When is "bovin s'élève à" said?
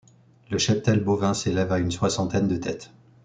1.03-1.77